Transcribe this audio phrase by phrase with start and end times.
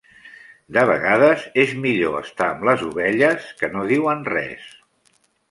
[0.77, 4.67] De vegades és millor estar amb les ovelles, que no diuen res.